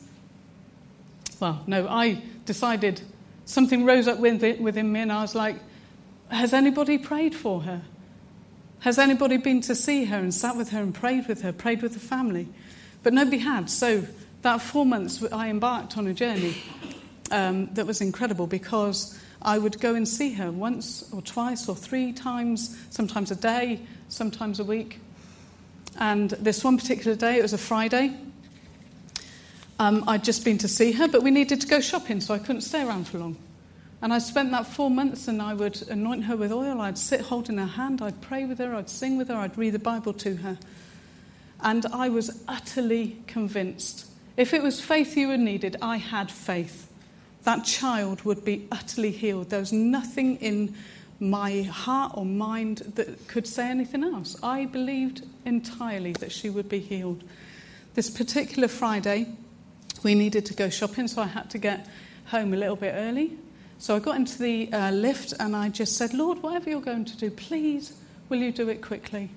well, 1.39 1.63
no, 1.67 1.87
I 1.87 2.21
decided 2.45 3.01
something 3.45 3.85
rose 3.85 4.07
up 4.07 4.19
within 4.19 4.91
me, 4.91 5.01
and 5.01 5.11
I 5.11 5.21
was 5.21 5.35
like, 5.35 5.57
Has 6.29 6.53
anybody 6.53 6.97
prayed 6.97 7.35
for 7.35 7.61
her? 7.61 7.81
Has 8.79 8.99
anybody 8.99 9.37
been 9.37 9.61
to 9.61 9.75
see 9.75 10.05
her 10.05 10.17
and 10.17 10.33
sat 10.33 10.57
with 10.57 10.69
her 10.71 10.81
and 10.81 10.93
prayed 10.93 11.27
with 11.27 11.41
her, 11.41 11.53
prayed 11.53 11.81
with 11.81 11.93
the 11.93 11.99
family? 11.99 12.47
But 13.01 13.13
nobody 13.13 13.37
had. 13.37 13.69
So 13.69 14.05
that 14.41 14.61
four 14.61 14.85
months, 14.85 15.23
I 15.31 15.49
embarked 15.49 15.97
on 15.97 16.07
a 16.07 16.13
journey 16.13 16.55
um, 17.31 17.73
that 17.73 17.87
was 17.87 18.01
incredible 18.01 18.45
because 18.45 19.17
I 19.41 19.57
would 19.57 19.79
go 19.79 19.95
and 19.95 20.07
see 20.07 20.33
her 20.33 20.51
once 20.51 21.09
or 21.13 21.21
twice 21.21 21.67
or 21.67 21.75
three 21.75 22.13
times, 22.13 22.77
sometimes 22.89 23.31
a 23.31 23.35
day, 23.35 23.81
sometimes 24.09 24.59
a 24.59 24.63
week. 24.63 24.99
And 25.99 26.31
this 26.31 26.63
one 26.63 26.77
particular 26.77 27.15
day, 27.15 27.37
it 27.37 27.41
was 27.41 27.53
a 27.53 27.57
Friday. 27.57 28.15
Um, 29.79 30.03
I'd 30.07 30.23
just 30.23 30.45
been 30.45 30.57
to 30.59 30.67
see 30.67 30.91
her, 30.93 31.07
but 31.07 31.23
we 31.23 31.31
needed 31.31 31.61
to 31.61 31.67
go 31.67 31.81
shopping, 31.81 32.21
so 32.21 32.33
I 32.33 32.39
couldn't 32.39 32.61
stay 32.61 32.85
around 32.85 33.07
for 33.07 33.19
long. 33.19 33.37
And 34.01 34.13
I 34.13 34.19
spent 34.19 34.51
that 34.51 34.67
four 34.67 34.89
months 34.89 35.29
and 35.29 35.41
I 35.41 35.53
would 35.53 35.81
anoint 35.87 36.25
her 36.25 36.35
with 36.35 36.51
oil. 36.51 36.81
I'd 36.81 36.97
sit 36.97 37.21
holding 37.21 37.57
her 37.57 37.65
hand. 37.65 38.01
I'd 38.01 38.19
pray 38.19 38.43
with 38.45 38.59
her. 38.59 38.75
I'd 38.75 38.89
sing 38.89 39.17
with 39.17 39.29
her. 39.29 39.35
I'd 39.35 39.57
read 39.57 39.73
the 39.73 39.79
Bible 39.79 40.11
to 40.13 40.35
her. 40.35 40.57
And 41.61 41.85
I 41.85 42.09
was 42.09 42.43
utterly 42.47 43.17
convinced. 43.27 44.07
If 44.35 44.53
it 44.53 44.61
was 44.61 44.81
faith 44.81 45.15
you 45.15 45.29
were 45.29 45.37
needed, 45.37 45.77
I 45.81 45.97
had 45.97 46.29
faith. 46.29 46.89
That 47.43 47.63
child 47.63 48.23
would 48.23 48.43
be 48.43 48.67
utterly 48.71 49.11
healed. 49.11 49.49
There 49.49 49.61
was 49.61 49.71
nothing 49.71 50.35
in 50.37 50.75
my 51.23 51.61
heart 51.63 52.11
or 52.15 52.25
mind 52.25 52.79
that 52.95 53.27
could 53.27 53.47
say 53.47 53.69
anything 53.69 54.03
else. 54.03 54.35
I 54.43 54.65
believed 54.65 55.25
entirely 55.45 56.11
that 56.13 56.31
she 56.31 56.49
would 56.49 56.67
be 56.67 56.79
healed. 56.79 57.23
This 57.93 58.09
particular 58.09 58.67
Friday, 58.67 59.27
we 60.03 60.15
needed 60.15 60.45
to 60.47 60.53
go 60.53 60.69
shopping, 60.69 61.07
so 61.07 61.21
I 61.21 61.27
had 61.27 61.49
to 61.51 61.57
get 61.57 61.87
home 62.25 62.53
a 62.53 62.57
little 62.57 62.75
bit 62.75 62.93
early. 62.95 63.37
So 63.77 63.95
I 63.95 63.99
got 63.99 64.17
into 64.17 64.37
the 64.37 64.71
uh, 64.73 64.91
lift 64.91 65.33
and 65.39 65.55
I 65.55 65.69
just 65.69 65.97
said, 65.97 66.13
Lord, 66.13 66.43
whatever 66.43 66.69
you're 66.69 66.81
going 66.81 67.05
to 67.05 67.17
do, 67.17 67.31
please, 67.31 67.93
will 68.29 68.39
you 68.39 68.51
do 68.51 68.67
it 68.69 68.81
quickly? 68.81 69.29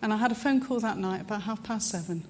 And 0.00 0.12
I 0.12 0.16
had 0.16 0.32
a 0.32 0.34
phone 0.34 0.60
call 0.60 0.80
that 0.80 0.98
night 0.98 1.22
about 1.22 1.42
half 1.42 1.62
past 1.62 1.90
seven. 1.90 2.24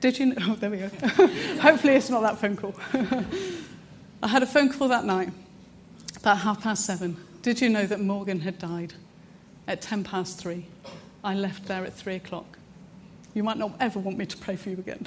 Did 0.00 0.18
you 0.18 0.26
know? 0.26 0.34
Oh, 0.48 0.54
there 0.54 0.70
we 0.70 0.78
go. 0.78 0.88
Hopefully, 1.60 1.94
it's 1.94 2.10
not 2.10 2.22
that 2.22 2.38
phone 2.38 2.56
call. 2.56 2.74
I 4.22 4.28
had 4.28 4.42
a 4.42 4.46
phone 4.46 4.72
call 4.72 4.88
that 4.88 5.04
night 5.04 5.30
about 6.26 6.38
half 6.38 6.60
past 6.60 6.84
seven. 6.84 7.16
Did 7.42 7.60
you 7.60 7.68
know 7.68 7.86
that 7.86 8.00
Morgan 8.00 8.40
had 8.40 8.58
died 8.58 8.94
at 9.68 9.80
ten 9.80 10.02
past 10.02 10.40
three? 10.40 10.66
I 11.22 11.34
left 11.34 11.66
there 11.66 11.84
at 11.84 11.94
three 11.94 12.16
o'clock. 12.16 12.58
You 13.32 13.44
might 13.44 13.58
not 13.58 13.76
ever 13.78 14.00
want 14.00 14.18
me 14.18 14.26
to 14.26 14.36
pray 14.36 14.56
for 14.56 14.70
you 14.70 14.76
again. 14.76 15.06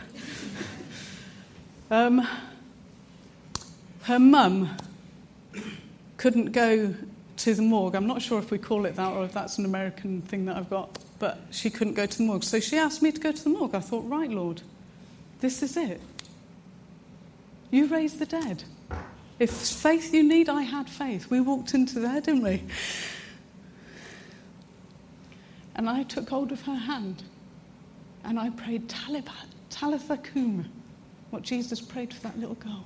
um, 1.91 2.25
her 4.03 4.17
mum 4.17 4.77
couldn't 6.15 6.53
go 6.53 6.95
to 7.35 7.53
the 7.53 7.63
morgue. 7.63 7.95
I'm 7.95 8.07
not 8.07 8.21
sure 8.21 8.39
if 8.39 8.49
we 8.49 8.57
call 8.57 8.85
it 8.85 8.95
that 8.95 9.11
or 9.11 9.25
if 9.25 9.33
that's 9.33 9.57
an 9.57 9.65
American 9.65 10.21
thing 10.21 10.45
that 10.45 10.55
I've 10.55 10.69
got, 10.69 10.99
but 11.19 11.41
she 11.51 11.69
couldn't 11.69 11.95
go 11.95 12.05
to 12.05 12.17
the 12.17 12.23
morgue. 12.23 12.45
So 12.45 12.61
she 12.61 12.77
asked 12.77 13.01
me 13.01 13.11
to 13.11 13.19
go 13.19 13.33
to 13.33 13.43
the 13.43 13.49
morgue. 13.49 13.75
I 13.75 13.81
thought, 13.81 14.07
right, 14.07 14.29
Lord, 14.29 14.61
this 15.41 15.61
is 15.63 15.75
it. 15.75 15.99
You 17.71 17.88
raise 17.88 18.19
the 18.19 18.25
dead. 18.25 18.63
If 19.39 19.51
faith 19.51 20.13
you 20.13 20.22
need, 20.22 20.50
I 20.50 20.63
had 20.63 20.89
faith. 20.89 21.29
We 21.29 21.39
walked 21.39 21.74
into 21.74 22.00
there, 22.00 22.19
didn't 22.19 22.43
we? 22.43 22.62
And 25.75 25.89
I 25.89 26.03
took 26.03 26.29
hold 26.29 26.51
of 26.51 26.62
her 26.63 26.75
hand 26.75 27.24
and 28.25 28.38
I 28.38 28.50
prayed 28.50 28.89
Talitha 28.89 30.17
Kum, 30.17 30.69
what 31.29 31.41
Jesus 31.41 31.79
prayed 31.79 32.13
for 32.13 32.22
that 32.24 32.38
little 32.38 32.55
girl. 32.55 32.86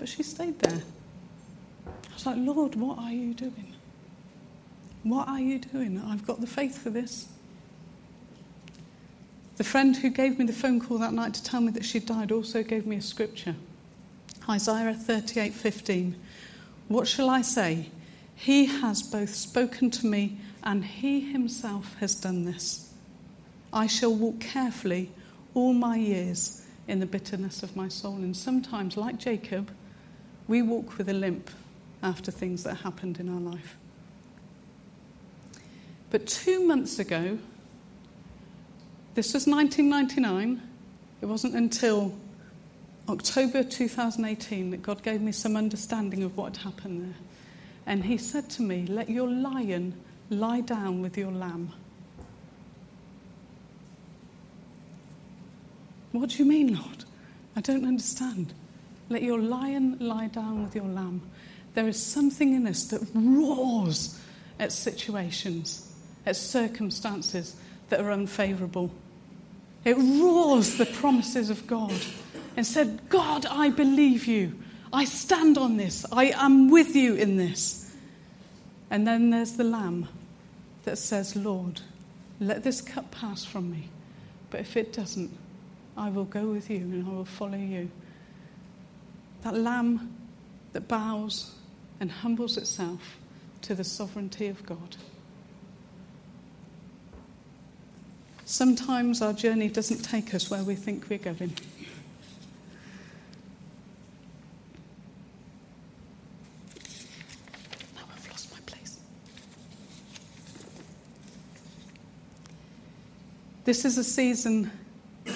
But 0.00 0.08
she 0.08 0.24
stayed 0.24 0.58
there. 0.58 0.82
I 1.86 2.14
was 2.14 2.26
like, 2.26 2.36
Lord, 2.38 2.74
what 2.74 2.98
are 2.98 3.12
you 3.12 3.32
doing? 3.34 3.74
What 5.04 5.28
are 5.28 5.38
you 5.38 5.60
doing? 5.60 6.02
I've 6.04 6.26
got 6.26 6.40
the 6.40 6.46
faith 6.46 6.76
for 6.76 6.90
this. 6.90 7.28
The 9.56 9.64
friend 9.64 9.96
who 9.96 10.10
gave 10.10 10.38
me 10.38 10.44
the 10.46 10.52
phone 10.52 10.80
call 10.80 10.98
that 10.98 11.12
night 11.12 11.34
to 11.34 11.44
tell 11.44 11.60
me 11.60 11.70
that 11.72 11.84
she'd 11.84 12.06
died 12.06 12.32
also 12.32 12.62
gave 12.62 12.86
me 12.86 12.96
a 12.96 13.02
scripture. 13.02 13.54
Isaiah 14.50 14.94
38:15. 14.94 16.16
What 16.88 17.06
shall 17.06 17.30
I 17.30 17.40
say? 17.40 17.88
He 18.34 18.64
has 18.64 19.00
both 19.00 19.32
spoken 19.32 19.90
to 19.92 20.06
me 20.06 20.38
and 20.64 20.84
he 20.84 21.20
himself 21.20 21.94
has 22.00 22.16
done 22.16 22.44
this. 22.44 22.92
I 23.72 23.86
shall 23.86 24.12
walk 24.12 24.40
carefully 24.40 25.12
all 25.54 25.72
my 25.72 25.96
years 25.96 26.66
in 26.88 26.98
the 26.98 27.06
bitterness 27.06 27.62
of 27.62 27.76
my 27.76 27.86
soul. 27.86 28.16
And 28.16 28.36
sometimes, 28.36 28.96
like 28.96 29.18
Jacob, 29.18 29.70
we 30.48 30.62
walk 30.62 30.98
with 30.98 31.08
a 31.08 31.12
limp 31.14 31.48
after 32.02 32.32
things 32.32 32.64
that 32.64 32.78
happened 32.78 33.20
in 33.20 33.28
our 33.28 33.40
life. 33.40 33.76
But 36.10 36.26
two 36.26 36.66
months 36.66 36.98
ago, 36.98 37.38
this 39.14 39.32
was 39.32 39.46
1999, 39.46 40.60
it 41.20 41.26
wasn't 41.26 41.54
until 41.54 42.12
October 43.10 43.64
2018 43.64 44.70
that 44.70 44.82
God 44.82 45.02
gave 45.02 45.20
me 45.20 45.32
some 45.32 45.56
understanding 45.56 46.22
of 46.22 46.36
what 46.36 46.56
had 46.56 46.64
happened 46.64 47.06
there. 47.06 47.20
And 47.84 48.04
He 48.04 48.16
said 48.16 48.48
to 48.50 48.62
me, 48.62 48.86
Let 48.86 49.10
your 49.10 49.28
lion 49.28 49.94
lie 50.30 50.60
down 50.60 51.02
with 51.02 51.18
your 51.18 51.32
lamb. 51.32 51.72
What 56.12 56.30
do 56.30 56.36
you 56.36 56.44
mean, 56.44 56.74
Lord? 56.74 57.04
I 57.56 57.60
don't 57.60 57.84
understand. 57.84 58.54
Let 59.08 59.22
your 59.22 59.40
lion 59.40 59.96
lie 59.98 60.28
down 60.28 60.62
with 60.62 60.76
your 60.76 60.84
lamb. 60.84 61.20
There 61.74 61.88
is 61.88 62.00
something 62.00 62.54
in 62.54 62.66
us 62.68 62.84
that 62.84 63.02
roars 63.12 64.20
at 64.60 64.70
situations, 64.70 65.92
at 66.26 66.36
circumstances 66.36 67.56
that 67.88 68.00
are 68.00 68.12
unfavorable. 68.12 68.90
It 69.84 69.96
roars 69.96 70.76
the 70.76 70.86
promises 70.86 71.50
of 71.50 71.66
God 71.66 71.94
and 72.56 72.66
said, 72.66 73.08
God, 73.08 73.46
I 73.46 73.70
believe 73.70 74.26
you. 74.26 74.58
I 74.92 75.04
stand 75.04 75.56
on 75.56 75.76
this. 75.76 76.04
I 76.10 76.26
am 76.26 76.70
with 76.70 76.96
you 76.96 77.14
in 77.14 77.36
this. 77.36 77.94
And 78.90 79.06
then 79.06 79.30
there's 79.30 79.52
the 79.52 79.64
lamb 79.64 80.08
that 80.84 80.98
says, 80.98 81.36
Lord, 81.36 81.80
let 82.40 82.64
this 82.64 82.80
cup 82.80 83.10
pass 83.10 83.44
from 83.44 83.70
me. 83.70 83.88
But 84.50 84.60
if 84.60 84.76
it 84.76 84.92
doesn't, 84.92 85.30
I 85.96 86.10
will 86.10 86.24
go 86.24 86.46
with 86.46 86.70
you 86.70 86.78
and 86.78 87.06
I 87.06 87.10
will 87.10 87.24
follow 87.24 87.58
you. 87.58 87.90
That 89.42 89.54
lamb 89.54 90.16
that 90.72 90.88
bows 90.88 91.54
and 92.00 92.10
humbles 92.10 92.56
itself 92.56 93.18
to 93.62 93.74
the 93.74 93.84
sovereignty 93.84 94.48
of 94.48 94.64
God. 94.66 94.96
Sometimes 98.44 99.22
our 99.22 99.32
journey 99.32 99.68
doesn't 99.68 100.02
take 100.02 100.34
us 100.34 100.50
where 100.50 100.64
we 100.64 100.74
think 100.74 101.08
we're 101.08 101.18
going. 101.18 101.54
Now 107.94 108.02
I've 108.12 108.28
lost 108.28 108.50
my 108.50 108.58
place. 108.66 108.98
This 113.70 113.84
is 113.84 113.98
a 113.98 114.02
season 114.02 114.68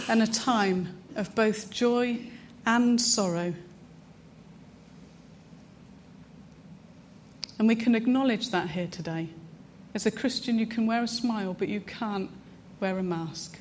and 0.08 0.20
a 0.20 0.26
time 0.26 0.88
of 1.14 1.32
both 1.36 1.70
joy 1.70 2.18
and 2.66 3.00
sorrow. 3.00 3.54
And 7.60 7.68
we 7.68 7.76
can 7.76 7.94
acknowledge 7.94 8.50
that 8.50 8.68
here 8.68 8.88
today. 8.88 9.28
As 9.94 10.06
a 10.06 10.10
Christian, 10.10 10.58
you 10.58 10.66
can 10.66 10.84
wear 10.84 11.04
a 11.04 11.06
smile, 11.06 11.54
but 11.54 11.68
you 11.68 11.78
can't 11.78 12.28
wear 12.80 12.98
a 12.98 13.04
mask. 13.04 13.56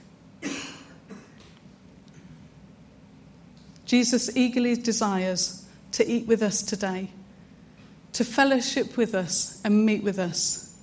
Jesus 3.86 4.36
eagerly 4.36 4.76
desires 4.76 5.68
to 5.92 6.12
eat 6.12 6.26
with 6.26 6.42
us 6.42 6.64
today, 6.64 7.12
to 8.14 8.26
fellowship 8.26 8.98
with 8.98 9.14
us 9.14 9.62
and 9.64 9.86
meet 9.86 10.02
with 10.02 10.18
us. 10.18 10.76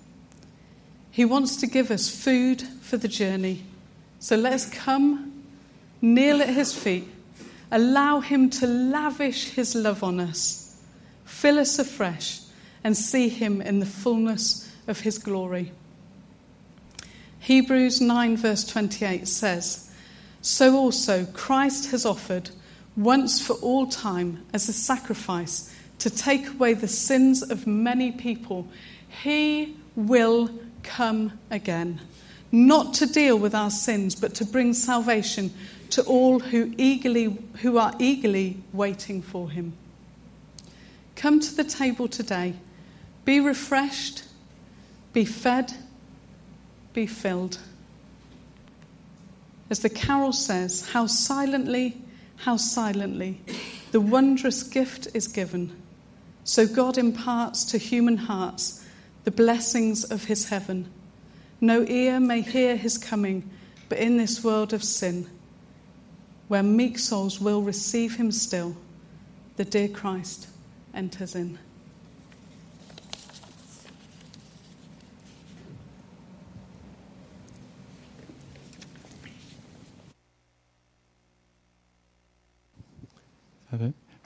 He 1.10 1.24
wants 1.24 1.56
to 1.56 1.66
give 1.66 1.90
us 1.90 2.08
food 2.08 2.62
for 2.62 2.96
the 2.96 3.08
journey. 3.08 3.64
So 4.20 4.36
let 4.36 4.52
us 4.52 4.68
come, 4.68 5.44
kneel 6.02 6.42
at 6.42 6.50
his 6.50 6.74
feet, 6.74 7.08
allow 7.70 8.20
him 8.20 8.50
to 8.50 8.66
lavish 8.66 9.48
his 9.48 9.74
love 9.74 10.04
on 10.04 10.20
us, 10.20 10.78
fill 11.24 11.58
us 11.58 11.78
afresh, 11.78 12.40
and 12.84 12.96
see 12.96 13.28
him 13.28 13.60
in 13.60 13.80
the 13.80 13.86
fullness 13.86 14.70
of 14.86 15.00
his 15.00 15.18
glory. 15.18 15.72
Hebrews 17.40 18.02
9, 18.02 18.36
verse 18.36 18.66
28 18.66 19.26
says, 19.26 19.90
So 20.42 20.76
also 20.76 21.24
Christ 21.32 21.90
has 21.90 22.04
offered 22.04 22.50
once 22.96 23.40
for 23.40 23.54
all 23.54 23.86
time 23.86 24.44
as 24.52 24.68
a 24.68 24.72
sacrifice 24.74 25.74
to 25.98 26.10
take 26.10 26.46
away 26.48 26.74
the 26.74 26.88
sins 26.88 27.42
of 27.42 27.66
many 27.66 28.12
people. 28.12 28.68
He 29.22 29.76
will 29.96 30.50
come 30.82 31.38
again, 31.50 32.00
not 32.52 32.94
to 32.94 33.06
deal 33.06 33.38
with 33.38 33.54
our 33.54 33.70
sins, 33.70 34.14
but 34.14 34.34
to 34.36 34.44
bring 34.44 34.74
salvation 34.74 35.52
to 35.90 36.02
all 36.02 36.38
who, 36.38 36.72
eagerly, 36.76 37.36
who 37.62 37.78
are 37.78 37.94
eagerly 37.98 38.56
waiting 38.72 39.22
for 39.22 39.50
him. 39.50 39.72
Come 41.16 41.40
to 41.40 41.54
the 41.54 41.64
table 41.64 42.08
today. 42.08 42.54
Be 43.24 43.40
refreshed, 43.40 44.24
be 45.12 45.24
fed 45.24 45.72
be 46.92 47.06
filled. 47.06 47.58
As 49.68 49.80
the 49.80 49.88
carol 49.88 50.32
says, 50.32 50.88
how 50.90 51.06
silently, 51.06 51.96
how 52.36 52.56
silently 52.56 53.40
the 53.92 54.00
wondrous 54.00 54.62
gift 54.62 55.08
is 55.14 55.28
given. 55.28 55.76
So 56.44 56.66
God 56.66 56.98
imparts 56.98 57.64
to 57.66 57.78
human 57.78 58.16
hearts 58.16 58.84
the 59.24 59.30
blessings 59.30 60.04
of 60.04 60.24
his 60.24 60.48
heaven. 60.48 60.90
No 61.60 61.84
ear 61.86 62.20
may 62.20 62.40
hear 62.40 62.76
his 62.76 62.96
coming, 62.96 63.48
but 63.88 63.98
in 63.98 64.16
this 64.16 64.42
world 64.42 64.72
of 64.72 64.82
sin, 64.82 65.28
where 66.48 66.62
meek 66.62 66.98
souls 66.98 67.40
will 67.40 67.62
receive 67.62 68.16
him 68.16 68.32
still, 68.32 68.76
the 69.56 69.64
dear 69.64 69.88
Christ 69.88 70.48
enters 70.94 71.34
in. 71.34 71.58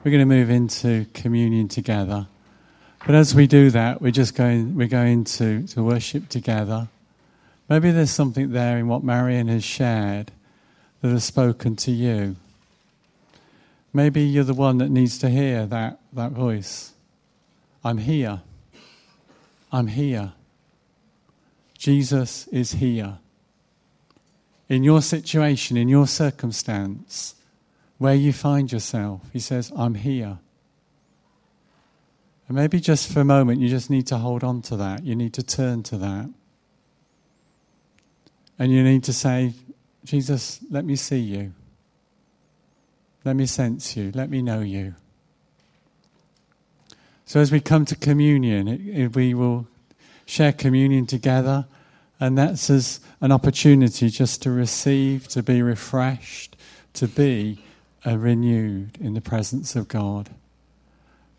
We're 0.05 0.11
going 0.11 0.29
to 0.29 0.35
move 0.35 0.51
into 0.51 1.07
communion 1.15 1.67
together. 1.67 2.27
But 3.07 3.15
as 3.15 3.33
we 3.33 3.47
do 3.47 3.71
that, 3.71 4.03
we're 4.03 4.11
just 4.11 4.35
going, 4.35 4.75
we're 4.75 4.87
going 4.87 5.23
to, 5.23 5.65
to 5.69 5.83
worship 5.83 6.29
together. 6.29 6.89
Maybe 7.67 7.91
there's 7.91 8.11
something 8.11 8.51
there 8.51 8.77
in 8.77 8.87
what 8.87 9.03
Marion 9.03 9.47
has 9.47 9.63
shared 9.63 10.31
that 11.01 11.09
has 11.09 11.23
spoken 11.23 11.75
to 11.77 11.91
you. 11.91 12.35
Maybe 13.93 14.21
you're 14.21 14.43
the 14.43 14.53
one 14.53 14.77
that 14.79 14.89
needs 14.89 15.17
to 15.19 15.29
hear 15.29 15.65
that, 15.65 15.99
that 16.13 16.31
voice. 16.31 16.93
I'm 17.83 17.99
here. 17.99 18.41
I'm 19.71 19.87
here. 19.87 20.33
Jesus 21.77 22.47
is 22.47 22.73
here. 22.73 23.19
In 24.67 24.83
your 24.83 25.01
situation, 25.01 25.77
in 25.77 25.87
your 25.87 26.07
circumstance, 26.07 27.35
where 27.97 28.15
you 28.15 28.33
find 28.33 28.71
yourself. 28.71 29.21
He 29.31 29.39
says, 29.39 29.71
I'm 29.75 29.95
here. 29.95 30.39
And 32.47 32.55
maybe 32.55 32.79
just 32.79 33.11
for 33.11 33.21
a 33.21 33.25
moment, 33.25 33.61
you 33.61 33.69
just 33.69 33.89
need 33.89 34.07
to 34.07 34.17
hold 34.17 34.43
on 34.43 34.61
to 34.63 34.77
that. 34.77 35.03
You 35.03 35.15
need 35.15 35.33
to 35.33 35.43
turn 35.43 35.83
to 35.83 35.97
that. 35.97 36.29
And 38.57 38.71
you 38.71 38.83
need 38.83 39.03
to 39.05 39.13
say, 39.13 39.53
Jesus, 40.03 40.59
let 40.69 40.85
me 40.85 40.95
see 40.95 41.19
you. 41.19 41.53
Let 43.23 43.35
me 43.35 43.45
sense 43.47 43.97
you. 43.97 44.11
Let 44.13 44.29
me 44.29 44.41
know 44.41 44.61
you. 44.61 44.95
So 47.25 47.39
as 47.39 47.51
we 47.51 47.59
come 47.59 47.85
to 47.85 47.95
communion, 47.95 48.67
it, 48.67 48.81
it, 48.81 49.15
we 49.15 49.33
will 49.33 49.67
share 50.27 50.53
communion 50.53 51.07
together, 51.07 51.65
and 52.19 52.37
that's 52.37 52.69
as 52.69 52.99
an 53.19 53.31
opportunity 53.31 54.09
just 54.09 54.43
to 54.43 54.51
receive, 54.51 55.27
to 55.29 55.41
be 55.41 55.61
refreshed, 55.61 56.55
to 56.93 57.07
be 57.07 57.59
uh, 58.05 58.17
renewed 58.17 58.97
in 59.01 59.15
the 59.15 59.21
presence 59.21 59.75
of 59.75 59.87
God. 59.87 60.29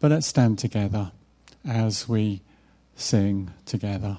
But 0.01 0.11
let's 0.11 0.27
stand 0.27 0.59
together 0.59 1.13
as 1.65 2.09
we 2.09 2.43
sing 2.97 3.53
together. 3.65 4.19